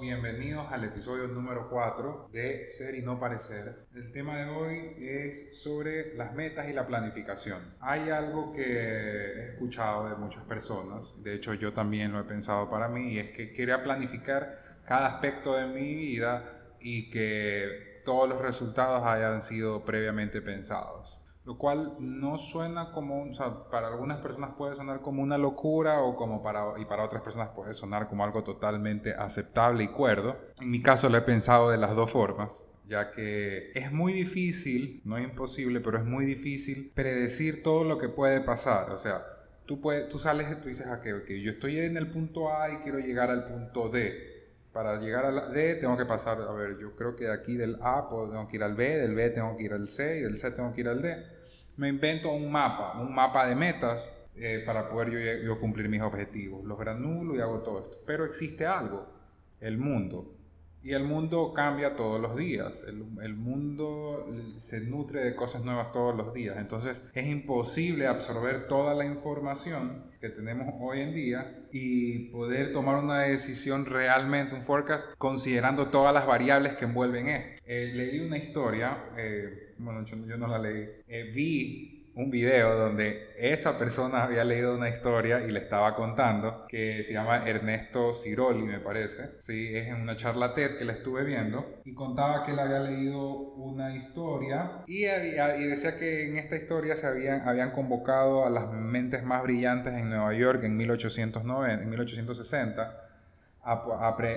[0.00, 3.86] Bienvenidos al episodio número 4 de Ser y no parecer.
[3.94, 7.58] El tema de hoy es sobre las metas y la planificación.
[7.80, 12.70] Hay algo que he escuchado de muchas personas, de hecho yo también lo he pensado
[12.70, 18.26] para mí, y es que quería planificar cada aspecto de mi vida y que todos
[18.26, 24.20] los resultados hayan sido previamente pensados lo cual no suena como, o sea, para algunas
[24.20, 28.08] personas puede sonar como una locura o como para, y para otras personas puede sonar
[28.08, 30.36] como algo totalmente aceptable y cuerdo.
[30.60, 35.00] En mi caso lo he pensado de las dos formas ya que es muy difícil,
[35.04, 38.90] no es imposible, pero es muy difícil predecir todo lo que puede pasar.
[38.90, 39.24] O sea,
[39.64, 42.52] tú, puedes, tú sales y tú dices, ah, que, que yo estoy en el punto
[42.52, 44.39] A y quiero llegar al punto D
[44.72, 47.76] para llegar a la D tengo que pasar, a ver, yo creo que aquí del
[47.82, 50.36] A tengo que ir al B, del B tengo que ir al C y del
[50.36, 51.16] C tengo que ir al D.
[51.76, 56.02] Me invento un mapa, un mapa de metas eh, para poder yo, yo cumplir mis
[56.02, 56.64] objetivos.
[56.64, 57.98] Los granulo y hago todo esto.
[58.06, 59.06] Pero existe algo,
[59.60, 60.39] el mundo.
[60.82, 66.16] Y el mundo cambia todos los días, el, mundo se nutre de cosas nuevas todos
[66.16, 72.30] los días, entonces es imposible absorber toda la información que tenemos hoy en día y
[72.30, 77.62] poder tomar una decisión realmente, un forecast, considerando todas las variables que envuelven esto.
[77.66, 82.76] Eh, leí una historia, eh, bueno, yo, yo, no la leí, eh, vi un video
[82.76, 88.12] donde esa persona había leído una historia y le estaba contando que se llama Ernesto
[88.12, 89.36] Ciroli, me parece.
[89.38, 92.80] Sí, es en una charla TED que la estuve viendo y contaba que él había
[92.80, 98.46] leído una historia y, había, y decía que en esta historia se habían, habían convocado
[98.46, 103.00] a las mentes más brillantes en Nueva York en 1890, en 1860
[103.62, 103.72] a,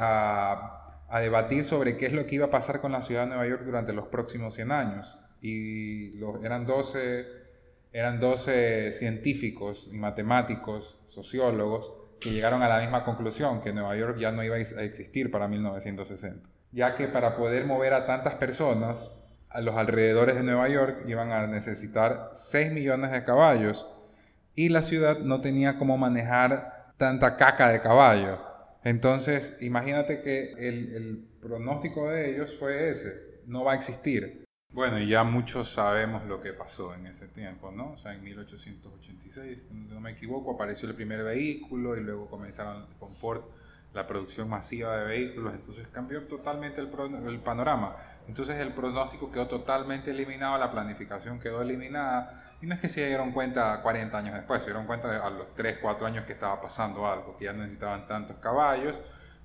[0.00, 3.28] a, a debatir sobre qué es lo que iba a pasar con la ciudad de
[3.28, 5.18] Nueva York durante los próximos 100 años.
[5.40, 7.37] Y los, eran 12
[7.92, 14.18] eran 12 científicos y matemáticos, sociólogos, que llegaron a la misma conclusión, que Nueva York
[14.18, 19.12] ya no iba a existir para 1960, ya que para poder mover a tantas personas
[19.50, 23.86] a los alrededores de Nueva York iban a necesitar 6 millones de caballos
[24.54, 28.40] y la ciudad no tenía cómo manejar tanta caca de caballo.
[28.84, 34.47] Entonces, imagínate que el, el pronóstico de ellos fue ese, no va a existir.
[34.70, 37.92] Bueno, y ya muchos sabemos lo que pasó en ese tiempo, ¿no?
[37.92, 43.14] O sea, en 1886, no me equivoco, apareció el primer vehículo y luego comenzaron con
[43.14, 43.42] Ford
[43.94, 46.88] la producción masiva de vehículos, entonces cambió totalmente el,
[47.40, 47.96] panorama.
[48.28, 52.30] Entonces el pronóstico quedó totalmente eliminado, la planificación quedó eliminada,
[52.60, 55.54] y no es que se dieron cuenta 40 años después, se dieron cuenta a los
[55.54, 59.00] 3, 4 años que estaba pasando algo, que ya necesitaban tantos caballos,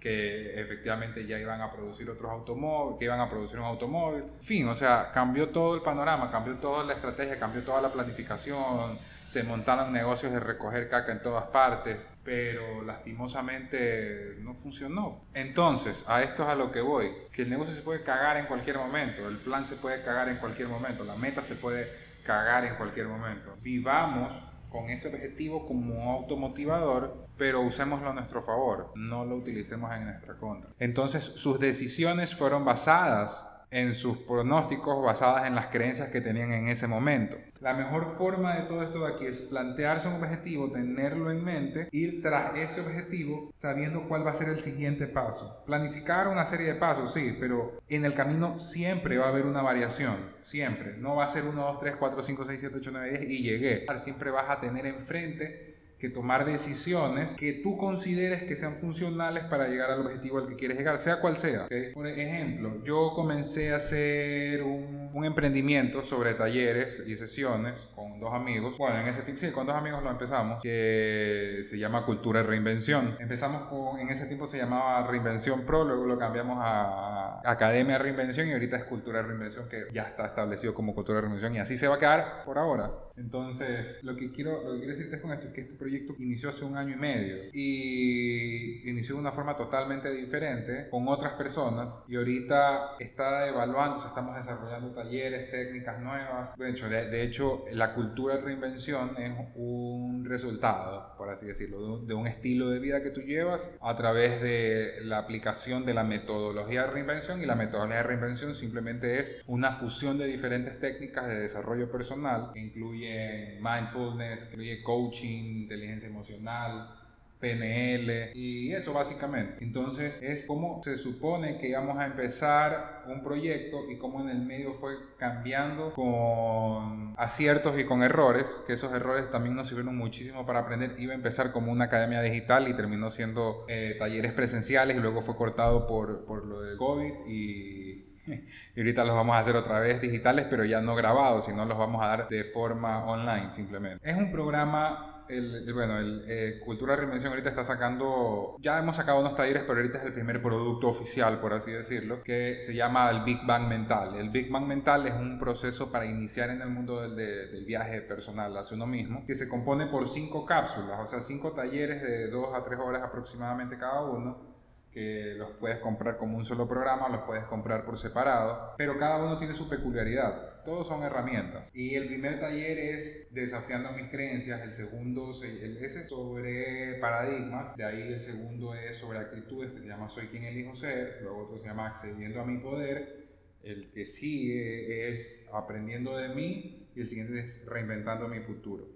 [0.00, 4.22] que efectivamente ya iban a producir otros automóviles, que iban a producir un automóvil.
[4.22, 7.92] En fin, o sea, cambió todo el panorama, cambió toda la estrategia, cambió toda la
[7.92, 15.20] planificación, se montaron negocios de recoger caca en todas partes, pero lastimosamente no funcionó.
[15.34, 18.46] Entonces, a esto es a lo que voy, que el negocio se puede cagar en
[18.46, 21.88] cualquier momento, el plan se puede cagar en cualquier momento, la meta se puede
[22.22, 23.56] cagar en cualquier momento.
[23.62, 30.06] Vivamos con ese objetivo como automotivador, pero usémoslo a nuestro favor, no lo utilicemos en
[30.06, 30.72] nuestra contra.
[30.78, 36.68] Entonces sus decisiones fueron basadas en sus pronósticos basadas en las creencias que tenían en
[36.68, 37.36] ese momento.
[37.60, 41.88] La mejor forma de todo esto de aquí es plantearse un objetivo, tenerlo en mente,
[41.90, 45.64] ir tras ese objetivo sabiendo cuál va a ser el siguiente paso.
[45.66, 49.60] Planificar una serie de pasos, sí, pero en el camino siempre va a haber una
[49.60, 50.96] variación, siempre.
[50.98, 53.42] No va a ser 1, 2, 3, 4, 5, 6, 7, 8, 9, 10 y
[53.42, 53.86] llegué.
[53.96, 55.67] Siempre vas a tener enfrente
[55.98, 60.54] que tomar decisiones que tú consideres que sean funcionales para llegar al objetivo al que
[60.54, 61.66] quieres llegar, sea cual sea.
[61.92, 68.32] Por ejemplo, yo comencé a hacer un, un, emprendimiento sobre talleres y sesiones con dos
[68.32, 68.78] amigos.
[68.78, 72.48] Bueno, en ese tiempo, sí, con dos amigos lo empezamos, que se llama Cultura de
[72.48, 73.16] Reinvención.
[73.18, 77.98] Empezamos con, en ese tiempo se llamaba Reinvención Pro, luego lo cambiamos a Academia de
[77.98, 81.54] Reinvención y ahorita es Cultura de Reinvención que ya está establecido como Cultura de Reinvención
[81.54, 82.92] y así se va a quedar por ahora.
[83.16, 85.87] Entonces, lo que quiero, lo que quiero decirte con esto es que este proyecto
[86.18, 91.34] inició hace un año y medio y inició de una forma totalmente diferente con otras
[91.34, 96.56] personas y ahorita está evaluando, estamos desarrollando talleres, técnicas nuevas.
[96.56, 102.14] De hecho, de, hecho, la cultura de reinvención es un resultado, por así decirlo, de
[102.14, 106.82] un, estilo de vida que tú llevas a través de la aplicación de la metodología
[106.82, 111.40] de reinvención y la metodología de reinvención simplemente es una fusión de diferentes técnicas de
[111.40, 116.94] desarrollo personal que incluye mindfulness, incluye coaching, inteligencia emocional,
[117.40, 119.64] PNL y eso básicamente.
[119.64, 124.40] Entonces es como se supone que íbamos a empezar un proyecto y cómo en el
[124.40, 130.44] medio fue cambiando con aciertos y con errores, que esos errores también nos sirvieron muchísimo
[130.46, 130.94] para aprender.
[130.98, 135.22] Iba a empezar como una academia digital y terminó siendo eh, talleres presenciales y luego
[135.22, 138.04] fue cortado por, por lo del COVID y
[138.76, 141.78] y ahorita los vamos a hacer otra vez digitales, pero ya no grabados, sino los
[141.78, 144.08] vamos a dar de forma online simplemente.
[144.08, 148.96] Es un programa el, bueno, el eh, Cultura de Reinvención ahorita está sacando, ya hemos
[148.96, 152.74] sacado unos talleres, pero ahorita es el primer producto oficial, por así decirlo, que se
[152.74, 154.14] llama el Big Bang Mental.
[154.16, 158.02] El Big Bang Mental es un proceso para iniciar en el mundo del, del viaje
[158.02, 162.28] personal hacia uno mismo, que se compone por cinco cápsulas, o sea, cinco talleres de
[162.28, 164.57] dos a tres horas aproximadamente cada uno
[164.92, 169.18] que los puedes comprar como un solo programa, los puedes comprar por separado, pero cada
[169.24, 170.62] uno tiene su peculiaridad.
[170.64, 171.70] Todos son herramientas.
[171.72, 178.12] Y el primer taller es desafiando mis creencias, el segundo es sobre paradigmas, de ahí
[178.12, 181.66] el segundo es sobre actitudes, que se llama Soy quien elijo ser, luego otro se
[181.66, 183.28] llama Accediendo a mi poder,
[183.62, 188.86] el que sigue es Aprendiendo de mí y el siguiente es Reinventando mi futuro.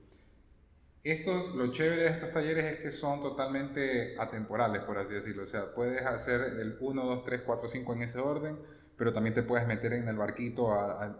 [1.02, 5.42] Estos, lo chévere de estos talleres es que son totalmente atemporales, por así decirlo.
[5.42, 8.58] O sea, puedes hacer el 1, 2, 3, 4, 5 en ese orden
[8.96, 10.70] pero también te puedes meter en el barquito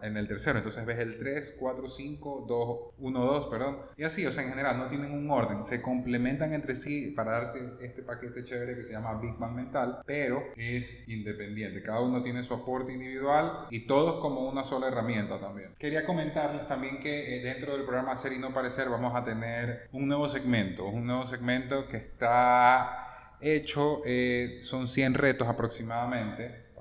[0.03, 0.59] en el tercero.
[0.59, 3.79] Entonces ves el 3, 4, 5, 2, 1, 2, perdón.
[3.97, 7.33] Y así, o sea, en general no tienen un orden, se complementan entre sí para
[7.33, 11.83] darte este paquete chévere que se llama Big Bang Mental, pero es independiente.
[11.83, 15.73] Cada uno tiene su aporte individual y todos como una sola herramienta también.
[15.79, 19.89] Quería comentarles también que eh, dentro del programa Ser y No Parecer vamos a tener
[19.93, 26.72] un nuevo segmento, un nuevo segmento que está hecho, eh, son 100 retos aproximadamente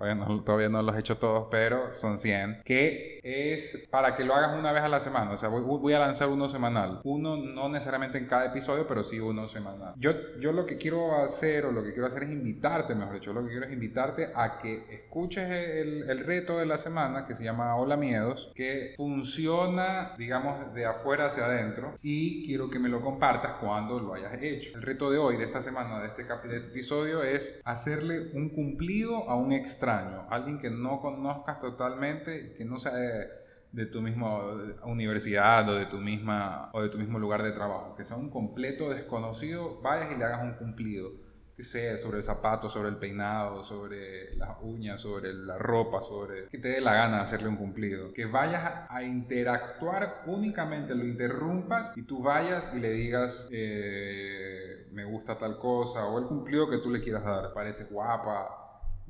[0.43, 4.57] todavía no, los he hecho todos, pero son 100, que es para que lo hagas
[4.57, 8.17] una vez a la semana, o sea, voy, a lanzar uno semanal, uno no necesariamente
[8.17, 9.93] en cada episodio, pero sí uno semanal.
[9.97, 13.33] Yo, yo lo que quiero hacer, o lo que quiero hacer es invitarte, mejor dicho,
[13.33, 17.35] lo que quiero es invitarte a que escuches el, el reto de la semana, que
[17.35, 22.89] se llama Hola Miedos, que funciona, digamos, de afuera hacia adentro, y quiero que me
[22.89, 24.71] lo compartas cuando lo hayas hecho.
[24.75, 28.49] El reto de hoy, de esta semana, de este, de este episodio, es hacerle un
[28.49, 29.90] cumplido a un extra
[30.29, 34.39] alguien que no conozcas totalmente, que no sea de, tu misma
[34.85, 38.29] universidad o de tu misma o de tu mismo lugar de trabajo, que sea un
[38.29, 41.11] completo desconocido, vayas y le hagas un cumplido,
[41.55, 46.47] que sea sobre el zapato, sobre el peinado, sobre las uñas, sobre la ropa, sobre
[46.47, 51.05] que te dé la gana de hacerle un cumplido, que vayas a interactuar únicamente, lo
[51.05, 56.67] interrumpas y tú vayas y le digas eh, me gusta tal cosa o el cumplido
[56.67, 58.60] que tú le quieras dar, parece guapa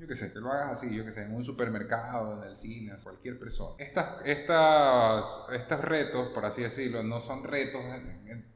[0.01, 2.55] yo qué sé, que lo hagas así, yo qué sé, en un supermercado, en el
[2.55, 3.75] cine, cualquier persona.
[3.77, 7.83] Estas, estas, estos retos, por así decirlo, no son retos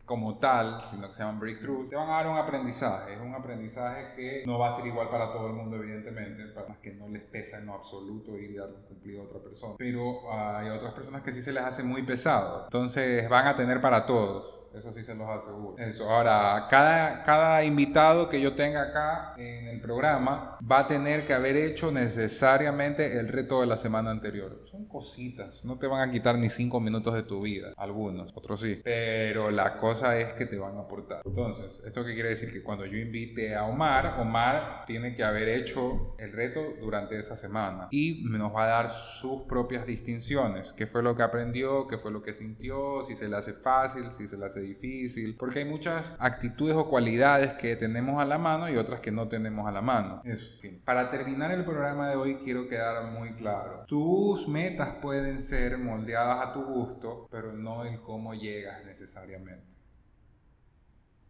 [0.06, 3.14] como tal, sino que se llaman breakthrough, te van a dar un aprendizaje.
[3.14, 6.68] Es un aprendizaje que no va a ser igual para todo el mundo, evidentemente, para
[6.68, 9.40] más que no les pesa en lo absoluto ir y dar un cumplido a otra
[9.40, 9.76] persona.
[9.78, 12.64] Pero hay otras personas que sí se les hace muy pesado.
[12.64, 14.65] Entonces van a tener para todos.
[14.78, 15.78] Eso sí se los aseguro.
[15.78, 16.10] Eso.
[16.10, 21.34] Ahora, cada, cada invitado que yo tenga acá en el programa va a tener que
[21.34, 24.60] haber hecho necesariamente el reto de la semana anterior.
[24.64, 25.64] Son cositas.
[25.64, 27.74] No te van a quitar ni cinco minutos de tu vida.
[27.78, 28.82] Algunos, otros sí.
[28.84, 31.22] Pero la cosa es que te van a aportar.
[31.26, 32.52] Entonces, ¿esto qué quiere decir?
[32.52, 37.38] Que cuando yo invite a Omar, Omar tiene que haber hecho el reto durante esa
[37.38, 37.88] semana.
[37.92, 40.74] Y nos va a dar sus propias distinciones.
[40.74, 41.88] ¿Qué fue lo que aprendió?
[41.88, 43.02] ¿Qué fue lo que sintió?
[43.02, 46.90] Si se le hace fácil, si se le hace difícil, porque hay muchas actitudes o
[46.90, 50.22] cualidades que tenemos a la mano y otras que no tenemos a la mano.
[50.26, 50.54] Eso,
[50.84, 53.86] Para terminar el programa de hoy quiero quedar muy claro.
[53.88, 59.85] Tus metas pueden ser moldeadas a tu gusto, pero no el cómo llegas necesariamente.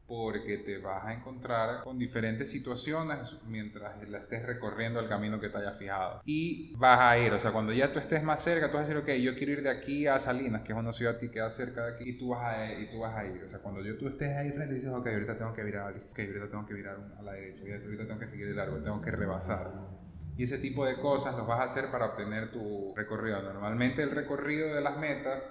[0.08, 5.50] Porque te vas a encontrar con diferentes situaciones mientras la estés recorriendo el camino que
[5.50, 6.22] te hayas fijado.
[6.26, 8.94] Y vas a ir, o sea, cuando ya tú estés más cerca, tú vas a
[8.94, 11.50] decir, ok, yo quiero ir de aquí a Salinas, que es una ciudad que queda
[11.50, 13.44] cerca de aquí, y tú vas a, y tú vas a ir.
[13.44, 16.20] O sea, cuando yo, tú estés ahí frente dices, ok, ahorita tengo que virar, ok,
[16.20, 19.12] ahorita tengo que virar a la derecha, ahorita tengo que seguir de largo, tengo que
[19.12, 19.72] rebasar.
[20.38, 23.42] Y ese tipo de cosas los vas a hacer para obtener tu recorrido.
[23.42, 25.50] Normalmente el recorrido de las metas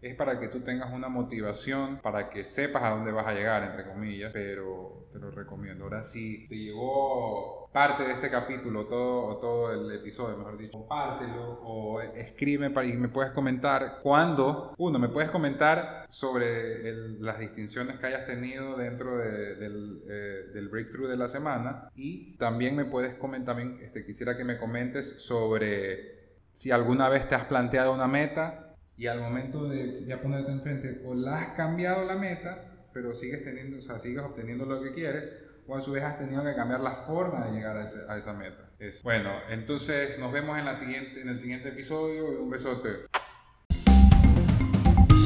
[0.00, 3.62] es para que tú tengas una motivación, para que sepas a dónde vas a llegar,
[3.62, 5.84] entre comillas, pero te lo recomiendo.
[5.84, 10.78] Ahora sí, te llegó parte de este capítulo, todo, o todo el episodio, mejor dicho,
[10.78, 17.98] compártelo o escribe y me puedes comentar cuándo, uno, me puedes comentar sobre las distinciones
[17.98, 23.14] que hayas tenido dentro del, eh, del, breakthrough de la semana y también me puedes
[23.14, 26.20] comentar, también este, quisiera que me comentes sobre
[26.52, 28.69] si alguna vez te has planteado una meta
[29.00, 33.42] y al momento de ya ponerte enfrente, o la has cambiado la meta, pero sigues
[33.42, 35.32] teniendo, o sea, obteniendo lo que quieres,
[35.66, 38.68] o a su vez has tenido que cambiar la forma de llegar a, esa meta.
[38.78, 43.06] Es, bueno, entonces nos vemos en, la siguiente, en el siguiente episodio un besote.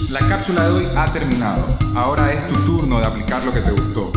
[0.08, 1.76] La cápsula de hoy ha terminado.
[1.96, 4.12] Ahora es tu turno de aplicar lo que te gustó.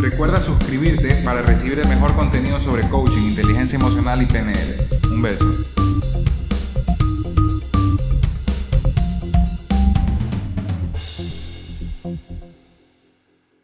[0.00, 4.88] Recuerda suscribirte para recibir el mejor contenido sobre coaching, inteligencia emocional y PNL.
[5.10, 5.69] Un beso.